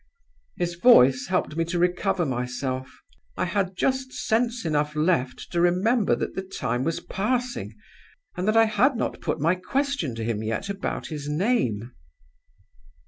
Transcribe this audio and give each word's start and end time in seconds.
"His 0.57 0.73
voice 0.73 1.27
helped 1.27 1.55
me 1.55 1.63
to 1.65 1.77
recover 1.77 2.25
myself. 2.25 2.91
I 3.37 3.45
had 3.45 3.77
just 3.77 4.11
sense 4.11 4.65
enough 4.65 4.95
left 4.95 5.51
to 5.51 5.61
remember 5.61 6.15
that 6.15 6.33
the 6.33 6.41
time 6.41 6.83
was 6.83 7.01
passing, 7.01 7.75
and 8.35 8.47
that 8.47 8.57
I 8.57 8.65
had 8.65 8.95
not 8.95 9.21
put 9.21 9.39
my 9.39 9.53
question 9.53 10.15
to 10.15 10.23
him 10.23 10.41
yet 10.41 10.69
about 10.71 11.09
his 11.09 11.29
name. 11.29 11.91